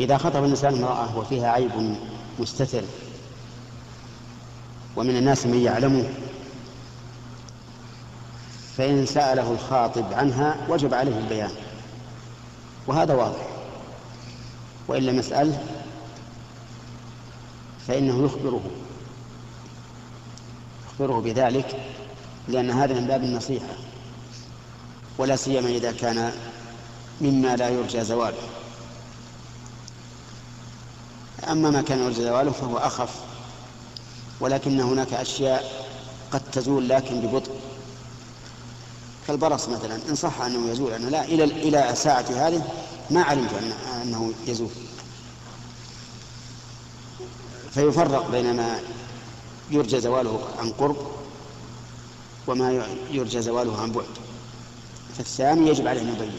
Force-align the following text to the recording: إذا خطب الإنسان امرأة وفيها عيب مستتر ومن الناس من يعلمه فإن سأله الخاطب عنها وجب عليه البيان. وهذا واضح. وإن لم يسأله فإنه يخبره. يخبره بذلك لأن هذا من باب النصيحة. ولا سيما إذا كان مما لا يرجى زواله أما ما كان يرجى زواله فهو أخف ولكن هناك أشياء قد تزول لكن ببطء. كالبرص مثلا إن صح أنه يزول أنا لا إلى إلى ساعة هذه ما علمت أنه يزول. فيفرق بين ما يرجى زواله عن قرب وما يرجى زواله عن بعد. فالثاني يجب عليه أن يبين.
إذا 0.00 0.18
خطب 0.18 0.44
الإنسان 0.44 0.74
امرأة 0.74 1.18
وفيها 1.18 1.50
عيب 1.50 1.96
مستتر 2.38 2.82
ومن 4.96 5.16
الناس 5.16 5.46
من 5.46 5.58
يعلمه 5.62 6.08
فإن 8.76 9.06
سأله 9.06 9.52
الخاطب 9.52 10.12
عنها 10.12 10.56
وجب 10.68 10.94
عليه 10.94 11.18
البيان. 11.18 11.50
وهذا 12.86 13.14
واضح. 13.14 13.46
وإن 14.88 15.02
لم 15.02 15.18
يسأله 15.18 15.64
فإنه 17.88 18.24
يخبره. 18.24 18.62
يخبره 20.86 21.20
بذلك 21.20 21.76
لأن 22.48 22.70
هذا 22.70 23.00
من 23.00 23.06
باب 23.06 23.22
النصيحة. 23.22 23.74
ولا 25.18 25.36
سيما 25.36 25.68
إذا 25.68 25.92
كان 25.92 26.32
مما 27.20 27.56
لا 27.56 27.68
يرجى 27.68 28.04
زواله 28.04 28.59
أما 31.48 31.70
ما 31.70 31.82
كان 31.82 31.98
يرجى 31.98 32.22
زواله 32.22 32.50
فهو 32.50 32.78
أخف 32.78 33.10
ولكن 34.40 34.80
هناك 34.80 35.14
أشياء 35.14 35.86
قد 36.30 36.40
تزول 36.52 36.88
لكن 36.88 37.20
ببطء. 37.20 37.50
كالبرص 39.26 39.68
مثلا 39.68 39.98
إن 40.08 40.14
صح 40.14 40.40
أنه 40.40 40.70
يزول 40.70 40.92
أنا 40.92 41.08
لا 41.08 41.24
إلى 41.24 41.44
إلى 41.44 41.94
ساعة 41.94 42.26
هذه 42.30 42.64
ما 43.10 43.22
علمت 43.22 43.50
أنه 44.02 44.32
يزول. 44.46 44.70
فيفرق 47.70 48.30
بين 48.30 48.56
ما 48.56 48.80
يرجى 49.70 50.00
زواله 50.00 50.40
عن 50.58 50.70
قرب 50.70 50.96
وما 52.46 52.86
يرجى 53.10 53.42
زواله 53.42 53.80
عن 53.82 53.92
بعد. 53.92 54.04
فالثاني 55.18 55.68
يجب 55.70 55.86
عليه 55.86 56.00
أن 56.00 56.08
يبين. 56.08 56.32